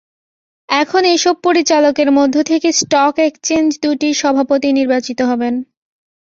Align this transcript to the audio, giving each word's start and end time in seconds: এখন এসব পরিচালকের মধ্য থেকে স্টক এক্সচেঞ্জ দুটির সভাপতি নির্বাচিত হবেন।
এখন 0.69 1.03
এসব 1.07 1.35
পরিচালকের 1.43 2.09
মধ্য 2.11 2.35
থেকে 2.43 2.69
স্টক 2.71 3.15
এক্সচেঞ্জ 3.19 3.69
দুটির 3.81 4.15
সভাপতি 4.15 4.69
নির্বাচিত 4.71 5.19
হবেন। 5.21 5.53